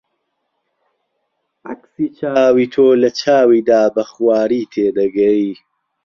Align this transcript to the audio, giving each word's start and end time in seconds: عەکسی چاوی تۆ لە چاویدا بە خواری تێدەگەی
عەکسی 1.67 2.07
چاوی 2.17 2.65
تۆ 2.73 2.85
لە 3.01 3.09
چاویدا 3.19 3.83
بە 3.95 4.03
خواری 4.11 4.63
تێدەگەی 4.73 5.47